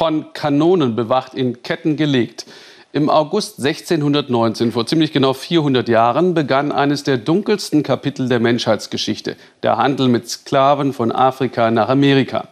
von 0.00 0.32
Kanonen 0.32 0.96
bewacht, 0.96 1.34
in 1.34 1.62
Ketten 1.62 1.98
gelegt. 1.98 2.46
Im 2.94 3.10
August 3.10 3.58
1619, 3.58 4.72
vor 4.72 4.86
ziemlich 4.86 5.12
genau 5.12 5.34
400 5.34 5.90
Jahren, 5.90 6.32
begann 6.32 6.72
eines 6.72 7.02
der 7.02 7.18
dunkelsten 7.18 7.82
Kapitel 7.82 8.26
der 8.26 8.40
Menschheitsgeschichte, 8.40 9.36
der 9.62 9.76
Handel 9.76 10.08
mit 10.08 10.26
Sklaven 10.26 10.94
von 10.94 11.12
Afrika 11.12 11.70
nach 11.70 11.90
Amerika. 11.90 12.48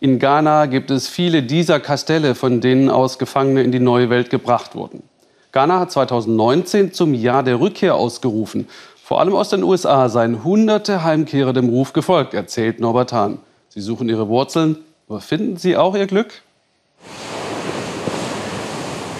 In 0.00 0.18
Ghana 0.18 0.66
gibt 0.66 0.90
es 0.90 1.06
viele 1.06 1.44
dieser 1.44 1.78
Kastelle, 1.78 2.34
von 2.34 2.60
denen 2.60 2.90
aus 2.90 3.20
Gefangene 3.20 3.62
in 3.62 3.70
die 3.70 3.78
neue 3.78 4.10
Welt 4.10 4.28
gebracht 4.28 4.74
wurden. 4.74 5.04
Ghana 5.52 5.78
hat 5.78 5.92
2019 5.92 6.92
zum 6.92 7.14
Jahr 7.14 7.44
der 7.44 7.60
Rückkehr 7.60 7.94
ausgerufen. 7.94 8.66
Vor 9.00 9.20
allem 9.20 9.36
aus 9.36 9.50
den 9.50 9.62
USA 9.62 10.08
seien 10.08 10.42
hunderte 10.42 11.04
Heimkehrer 11.04 11.52
dem 11.52 11.68
Ruf 11.68 11.92
gefolgt, 11.92 12.34
erzählt 12.34 12.80
Norbert 12.80 13.12
Hahn. 13.12 13.38
Sie 13.68 13.80
suchen 13.80 14.08
ihre 14.08 14.26
Wurzeln, 14.26 14.78
aber 15.08 15.20
finden 15.20 15.56
sie 15.56 15.76
auch 15.76 15.94
ihr 15.94 16.08
Glück? 16.08 16.42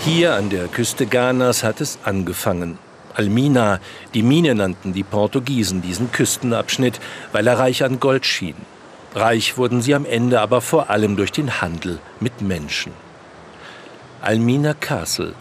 Hier 0.03 0.35
an 0.35 0.49
der 0.49 0.67
Küste 0.69 1.05
Ghanas 1.05 1.63
hat 1.63 1.83
es 1.83 1.99
angefangen. 2.05 2.79
Almina, 3.13 3.81
die 4.15 4.23
Mine 4.23 4.55
nannten 4.55 4.95
die 4.95 5.03
Portugiesen 5.03 5.83
diesen 5.83 6.11
Küstenabschnitt, 6.11 6.99
weil 7.33 7.47
er 7.47 7.59
reich 7.59 7.85
an 7.85 8.01
Gold 8.01 8.25
schien. 8.25 8.55
Reich 9.15 9.59
wurden 9.59 9.83
sie 9.83 9.95
am 9.95 10.07
Ende 10.07 10.41
aber 10.41 10.63
vor 10.63 10.89
allem 10.89 11.17
durch 11.17 11.33
den 11.33 11.61
Handel 11.61 11.99
mit 12.19 12.41
Menschen. 12.41 12.93
Almina 14.23 14.73
Castle, 14.73 15.35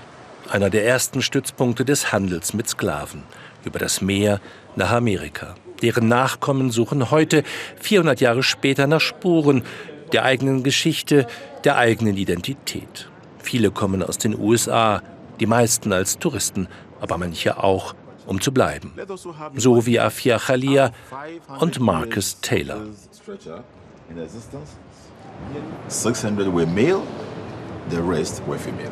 einer 0.49 0.69
der 0.69 0.85
ersten 0.85 1.21
Stützpunkte 1.21 1.85
des 1.85 2.11
Handels 2.11 2.53
mit 2.53 2.67
Sklaven, 2.67 3.23
über 3.63 3.79
das 3.79 4.01
Meer 4.01 4.41
nach 4.75 4.91
Amerika. 4.91 5.55
Deren 5.81 6.07
Nachkommen 6.07 6.71
suchen 6.71 7.11
heute, 7.11 7.43
400 7.79 8.19
Jahre 8.19 8.43
später, 8.43 8.87
nach 8.87 9.01
Spuren 9.01 9.63
der 10.11 10.25
eigenen 10.25 10.63
Geschichte, 10.63 11.27
der 11.63 11.77
eigenen 11.77 12.17
Identität. 12.17 13.09
Viele 13.39 13.71
kommen 13.71 14.03
aus 14.03 14.17
den 14.17 14.37
USA, 14.39 15.01
die 15.39 15.45
meisten 15.45 15.93
als 15.93 16.19
Touristen, 16.19 16.67
aber 17.01 17.17
manche 17.17 17.61
auch, 17.63 17.95
um 18.27 18.41
zu 18.41 18.51
bleiben. 18.51 18.93
So 19.55 19.85
wie 19.85 19.99
Afia 19.99 20.37
Khalia 20.37 20.91
und 21.59 21.79
Marcus 21.79 22.39
Taylor. 22.41 22.81
600 25.87 26.53
were 26.53 26.67
male, 26.67 27.01
the 27.89 27.97
rest 27.97 28.41
were 28.47 28.59
female. 28.59 28.91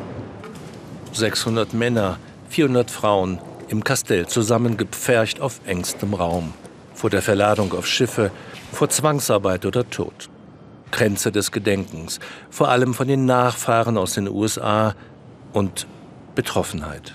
600 1.12 1.74
Männer, 1.74 2.18
400 2.48 2.90
Frauen 2.90 3.38
im 3.68 3.84
Kastell 3.84 4.26
zusammengepfercht 4.26 5.40
auf 5.40 5.60
engstem 5.66 6.14
Raum, 6.14 6.54
vor 6.94 7.10
der 7.10 7.22
Verladung 7.22 7.72
auf 7.72 7.86
Schiffe, 7.86 8.30
vor 8.72 8.88
Zwangsarbeit 8.88 9.66
oder 9.66 9.88
Tod. 9.88 10.30
Grenze 10.90 11.32
des 11.32 11.52
Gedenkens, 11.52 12.20
vor 12.50 12.68
allem 12.68 12.94
von 12.94 13.08
den 13.08 13.24
Nachfahren 13.26 13.96
aus 13.96 14.14
den 14.14 14.28
USA 14.28 14.94
und 15.52 15.86
Betroffenheit. 16.34 17.14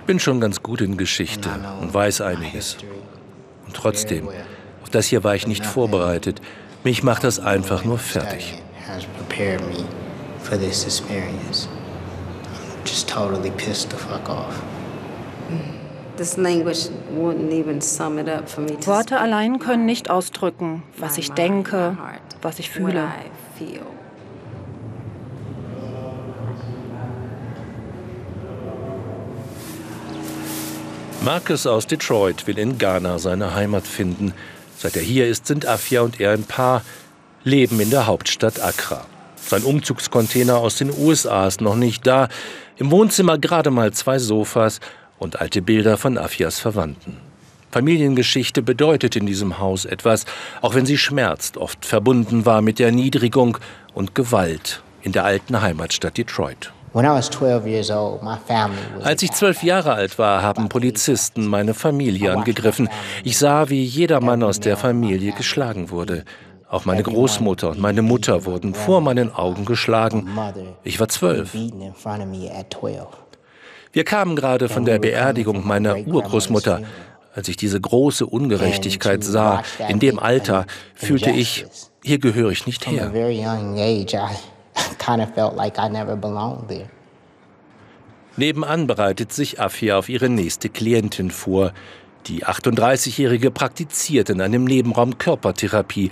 Ich 0.00 0.06
bin 0.06 0.18
schon 0.18 0.40
ganz 0.40 0.62
gut 0.62 0.80
in 0.80 0.96
Geschichte 0.96 1.48
und 1.80 1.94
weiß 1.94 2.22
einiges. 2.22 2.76
Und 3.66 3.76
trotzdem, 3.76 4.28
auf 4.82 4.90
das 4.90 5.06
hier 5.06 5.22
war 5.22 5.36
ich 5.36 5.46
nicht 5.46 5.64
vorbereitet. 5.64 6.40
Mich 6.82 7.02
macht 7.02 7.22
das 7.22 7.38
einfach 7.38 7.84
nur 7.84 7.98
fertig. 7.98 8.60
Just 12.84 13.08
totally 13.08 13.50
pissed 13.52 13.90
the 13.90 13.96
fuck 13.96 14.28
off. 14.28 14.60
Worte 18.86 19.18
allein 19.18 19.58
können 19.58 19.86
nicht 19.86 20.10
ausdrücken, 20.10 20.82
was 20.98 21.18
ich 21.18 21.30
denke, 21.32 21.96
was 22.42 22.58
ich 22.58 22.70
fühle. 22.70 23.08
Marcus 31.24 31.66
aus 31.68 31.86
Detroit 31.86 32.48
will 32.48 32.58
in 32.58 32.78
Ghana 32.78 33.18
seine 33.18 33.54
Heimat 33.54 33.86
finden. 33.86 34.34
Seit 34.76 34.96
er 34.96 35.02
hier 35.02 35.28
ist, 35.28 35.46
sind 35.46 35.66
Afia 35.66 36.02
und 36.02 36.20
er 36.20 36.32
ein 36.32 36.42
Paar, 36.42 36.82
leben 37.44 37.78
in 37.78 37.90
der 37.90 38.06
Hauptstadt 38.06 38.60
Accra. 38.60 39.06
Sein 39.36 39.62
Umzugscontainer 39.62 40.56
aus 40.56 40.76
den 40.76 40.90
USA 40.90 41.46
ist 41.46 41.60
noch 41.60 41.76
nicht 41.76 42.06
da. 42.06 42.28
Im 42.76 42.90
Wohnzimmer 42.90 43.38
gerade 43.38 43.70
mal 43.70 43.92
zwei 43.92 44.18
Sofas 44.18 44.80
und 45.22 45.40
alte 45.40 45.62
Bilder 45.62 45.96
von 45.96 46.18
Afias 46.18 46.58
Verwandten. 46.58 47.16
Familiengeschichte 47.70 48.60
bedeutet 48.60 49.16
in 49.16 49.24
diesem 49.24 49.58
Haus 49.58 49.86
etwas, 49.86 50.26
auch 50.60 50.74
wenn 50.74 50.84
sie 50.84 50.98
schmerzt, 50.98 51.56
oft 51.56 51.86
verbunden 51.86 52.44
war 52.44 52.60
mit 52.60 52.78
der 52.78 52.86
Erniedrigung 52.88 53.56
und 53.94 54.14
Gewalt 54.14 54.82
in 55.00 55.12
der 55.12 55.24
alten 55.24 55.62
Heimatstadt 55.62 56.18
Detroit. 56.18 56.72
Als 59.02 59.22
ich 59.22 59.32
zwölf 59.32 59.62
Jahre 59.62 59.94
alt 59.94 60.18
war, 60.18 60.42
haben 60.42 60.68
Polizisten 60.68 61.46
meine 61.46 61.72
Familie 61.72 62.32
angegriffen. 62.32 62.90
Ich 63.24 63.38
sah, 63.38 63.70
wie 63.70 63.82
jeder 63.82 64.20
Mann 64.20 64.42
aus 64.42 64.60
der 64.60 64.76
Familie 64.76 65.32
geschlagen 65.32 65.88
wurde. 65.90 66.24
Auch 66.68 66.84
meine 66.84 67.02
Großmutter 67.02 67.70
und 67.70 67.80
meine 67.80 68.02
Mutter 68.02 68.44
wurden 68.44 68.74
vor 68.74 69.00
meinen 69.00 69.34
Augen 69.34 69.64
geschlagen. 69.64 70.28
Ich 70.84 71.00
war 71.00 71.08
zwölf. 71.08 71.54
Wir 73.92 74.04
kamen 74.04 74.36
gerade 74.36 74.68
von 74.70 74.86
der 74.86 74.98
Beerdigung 74.98 75.66
meiner 75.66 75.96
Urgroßmutter. 76.06 76.80
Als 77.34 77.48
ich 77.48 77.56
diese 77.56 77.80
große 77.80 78.26
Ungerechtigkeit 78.26 79.22
sah, 79.22 79.62
in 79.88 79.98
dem 79.98 80.18
Alter, 80.18 80.66
fühlte 80.94 81.30
ich, 81.30 81.66
hier 82.02 82.18
gehöre 82.18 82.50
ich 82.50 82.66
nicht 82.66 82.86
her. 82.86 83.12
Nebenan 88.36 88.86
bereitet 88.86 89.32
sich 89.32 89.60
Afia 89.60 89.98
auf 89.98 90.08
ihre 90.08 90.30
nächste 90.30 90.70
Klientin 90.70 91.30
vor. 91.30 91.72
Die 92.26 92.46
38-Jährige 92.46 93.50
praktiziert 93.50 94.30
in 94.30 94.40
einem 94.40 94.64
Nebenraum 94.64 95.18
Körpertherapie, 95.18 96.10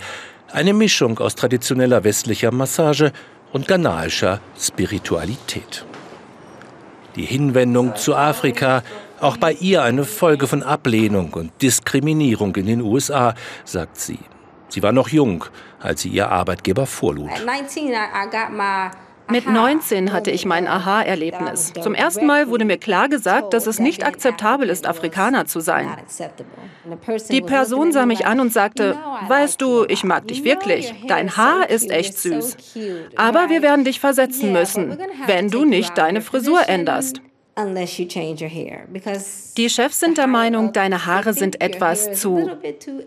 eine 0.51 0.73
Mischung 0.73 1.17
aus 1.19 1.35
traditioneller 1.35 2.03
westlicher 2.03 2.51
Massage 2.51 3.11
und 3.53 3.67
ghanaischer 3.67 4.39
Spiritualität. 4.59 5.85
Die 7.15 7.25
Hinwendung 7.25 7.95
zu 7.95 8.15
Afrika, 8.15 8.83
auch 9.19 9.37
bei 9.37 9.53
ihr 9.53 9.83
eine 9.83 10.05
Folge 10.05 10.47
von 10.47 10.63
Ablehnung 10.63 11.33
und 11.33 11.51
Diskriminierung 11.61 12.55
in 12.55 12.65
den 12.65 12.81
USA, 12.81 13.35
sagt 13.65 13.97
sie. 13.99 14.19
Sie 14.69 14.81
war 14.81 14.93
noch 14.93 15.09
jung, 15.09 15.43
als 15.79 16.01
sie 16.01 16.09
ihr 16.09 16.29
Arbeitgeber 16.29 16.85
vorlud. 16.85 17.29
Mit 19.31 19.47
19 19.47 20.11
hatte 20.11 20.29
ich 20.29 20.45
mein 20.45 20.67
Aha-Erlebnis. 20.67 21.71
Zum 21.81 21.95
ersten 21.95 22.25
Mal 22.25 22.49
wurde 22.49 22.65
mir 22.65 22.77
klar 22.77 23.07
gesagt, 23.07 23.53
dass 23.53 23.65
es 23.65 23.79
nicht 23.79 24.05
akzeptabel 24.05 24.69
ist, 24.69 24.85
Afrikaner 24.85 25.45
zu 25.45 25.61
sein. 25.61 25.89
Die 27.29 27.41
Person 27.41 27.93
sah 27.93 28.05
mich 28.05 28.25
an 28.25 28.41
und 28.41 28.51
sagte, 28.51 28.97
weißt 29.29 29.61
du, 29.61 29.85
ich 29.87 30.03
mag 30.03 30.27
dich 30.27 30.43
wirklich. 30.43 30.93
Dein 31.07 31.37
Haar 31.37 31.69
ist 31.69 31.89
echt 31.89 32.17
süß. 32.17 32.57
Aber 33.15 33.49
wir 33.49 33.61
werden 33.61 33.85
dich 33.85 34.01
versetzen 34.01 34.51
müssen, 34.51 34.97
wenn 35.27 35.49
du 35.49 35.63
nicht 35.63 35.97
deine 35.97 36.21
Frisur 36.21 36.67
änderst. 36.67 37.21
Die 39.57 39.69
Chefs 39.69 39.99
sind 39.99 40.17
der 40.17 40.27
Meinung, 40.27 40.73
deine 40.73 41.05
Haare 41.05 41.33
sind 41.33 41.61
etwas 41.61 42.19
zu 42.19 42.49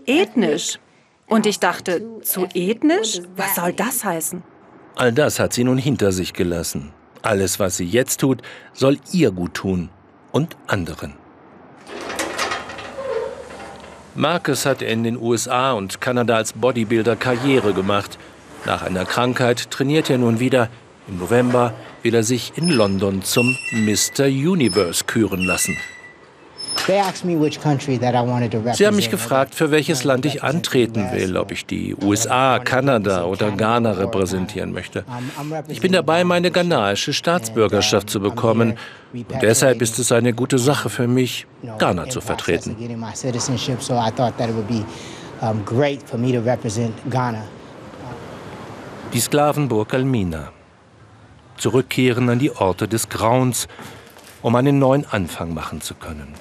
ethnisch. 0.07 0.79
Und 1.27 1.47
ich 1.47 1.59
dachte, 1.59 2.21
zu 2.23 2.47
ethnisch? 2.55 3.21
Was 3.37 3.57
soll 3.57 3.73
das 3.73 4.05
heißen? 4.05 4.43
All 4.97 5.13
das 5.13 5.41
hat 5.41 5.53
sie 5.53 5.65
nun 5.65 5.79
hinter 5.79 6.13
sich 6.13 6.33
gelassen. 6.35 6.93
Alles, 7.23 7.59
was 7.59 7.77
sie 7.77 7.87
jetzt 7.87 8.21
tut, 8.21 8.43
soll 8.73 8.99
ihr 9.13 9.31
gut 9.33 9.55
tun 9.55 9.89
und 10.31 10.57
anderen. 10.67 11.15
Marcus 14.15 14.65
hat 14.67 14.83
in 14.83 15.03
den 15.03 15.21
USA 15.21 15.73
und 15.73 16.01
Kanada 16.01 16.37
als 16.37 16.53
Bodybuilder 16.53 17.17
Karriere 17.17 17.73
gemacht. 17.73 18.19
Nach 18.65 18.83
einer 18.83 19.05
Krankheit 19.05 19.71
trainiert 19.71 20.09
er 20.11 20.19
nun 20.19 20.39
wieder. 20.39 20.69
Im 21.09 21.19
November 21.19 21.75
will 22.03 22.15
er 22.15 22.23
sich 22.23 22.53
in 22.57 22.69
London 22.69 23.23
zum 23.23 23.57
Mr. 23.73 24.27
Universe 24.27 25.05
küren 25.05 25.41
lassen. 25.41 25.77
Sie 28.75 28.87
haben 28.87 28.97
mich 28.97 29.11
gefragt, 29.11 29.55
für 29.55 29.71
welches 29.71 30.05
Land 30.05 30.27
ich 30.27 30.43
antreten 30.43 31.11
will, 31.13 31.37
ob 31.37 31.51
ich 31.51 31.65
die 31.65 31.95
USA, 31.95 32.59
Kanada 32.59 33.25
oder 33.25 33.51
Ghana 33.53 33.93
repräsentieren 33.93 34.73
möchte. 34.73 35.05
Ich 35.69 35.81
bin 35.81 35.93
dabei, 35.93 36.25
meine 36.25 36.51
ghanaische 36.51 37.13
Staatsbürgerschaft 37.13 38.11
zu 38.11 38.21
bekommen. 38.21 38.77
Und 39.13 39.27
deshalb 39.43 39.81
ist 39.81 39.99
es 39.99 40.13
eine 40.13 40.35
gute 40.35 40.59
Sache 40.59 40.91
für 40.91 41.09
mich, 41.09 41.47
Ghana 41.79 42.09
zu 42.09 42.21
vertreten. 42.21 42.77
Die 49.13 49.21
Sklavenburg 49.21 49.95
Almina. 49.95 50.53
Zurückkehren 51.57 52.29
an 52.29 52.39
die 52.41 52.51
Orte 52.51 52.89
des 52.89 53.09
Grauens, 53.09 53.69
um 54.43 54.57
einen 54.57 54.79
neuen 54.79 55.07
Anfang 55.07 55.55
machen 55.55 55.81
zu 55.81 55.95
können. 55.95 56.35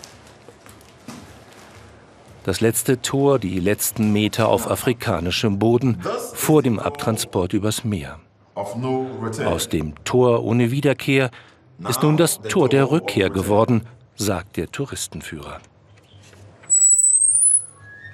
Das 2.43 2.59
letzte 2.59 3.01
Tor, 3.01 3.39
die 3.39 3.59
letzten 3.59 4.11
Meter 4.11 4.49
auf 4.49 4.69
afrikanischem 4.69 5.59
Boden 5.59 6.01
vor 6.33 6.61
dem 6.61 6.77
Abtransport 6.77 7.53
übers 7.53 7.83
Meer. 7.85 8.19
Aus 8.53 9.69
dem 9.69 9.93
Tor 10.03 10.43
ohne 10.43 10.69
Wiederkehr 10.69 11.31
ist 11.87 12.03
nun 12.03 12.17
das 12.17 12.41
Tor 12.41 12.69
der 12.69 12.91
Rückkehr 12.91 13.29
geworden, 13.29 13.83
sagt 14.15 14.57
der 14.57 14.67
Touristenführer. 14.67 15.59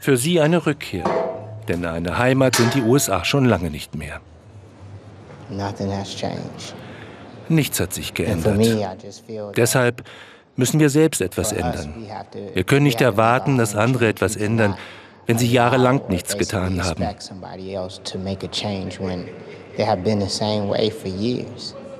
Für 0.01 0.15
sie 0.15 0.39
eine 0.39 0.65
Rückkehr, 0.65 1.03
denn 1.67 1.85
eine 1.85 2.17
Heimat 2.17 2.55
sind 2.55 2.73
die 2.73 2.81
USA 2.81 3.25
schon 3.25 3.45
lange 3.45 3.69
nicht 3.69 3.95
mehr. 3.95 4.21
Nichts 7.49 7.79
hat 7.79 7.93
sich 7.93 8.13
geändert. 8.13 8.59
Deshalb 9.57 10.03
müssen 10.59 10.79
wir 10.79 10.89
selbst 10.89 11.21
etwas 11.21 11.51
ändern. 11.53 11.93
Wir 12.53 12.63
können 12.65 12.83
nicht 12.83 13.01
erwarten, 13.01 13.57
dass 13.57 13.75
andere 13.75 14.07
etwas 14.07 14.35
ändern, 14.35 14.75
wenn 15.25 15.37
sie 15.37 15.47
jahrelang 15.47 16.01
nichts 16.09 16.37
getan 16.37 16.83
haben. 16.83 17.03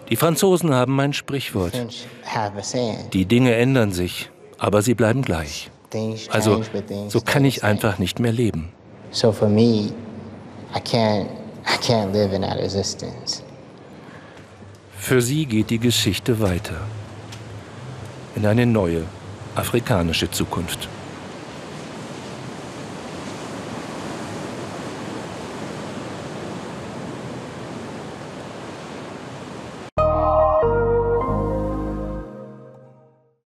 Die 0.10 0.16
Franzosen 0.16 0.74
haben 0.74 1.00
ein 1.00 1.14
Sprichwort. 1.14 1.74
Die 3.14 3.26
Dinge 3.26 3.56
ändern 3.56 3.92
sich, 3.92 4.30
aber 4.58 4.82
sie 4.82 4.94
bleiben 4.94 5.22
gleich. 5.22 5.72
Also, 6.30 6.62
so 7.08 7.22
kann 7.22 7.46
ich 7.46 7.64
einfach 7.64 7.98
nicht 7.98 8.20
mehr 8.20 8.32
leben. 8.32 8.72
So 9.12 9.32
for 9.32 9.50
me, 9.50 9.92
I 10.76 10.80
can't, 10.84 11.26
I 11.66 11.78
can't 11.82 12.12
live 12.14 12.32
in 12.32 12.44
that 12.44 12.60
existence. 12.60 13.42
Für 14.96 15.20
sie 15.20 15.48
geht 15.48 15.72
die 15.72 15.80
Geschichte 15.80 16.40
weiter 16.40 16.82
in 18.40 18.46
eine 18.46 18.66
neue 18.66 19.04
afrikanische 19.56 20.32
Zukunft. 20.32 20.88